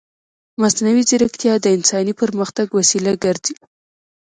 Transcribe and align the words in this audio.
مصنوعي 0.61 1.03
ځیرکتیا 1.09 1.53
د 1.61 1.65
انساني 1.77 2.13
پرمختګ 2.21 2.67
وسیله 2.79 3.11
ګرځي. 3.23 3.53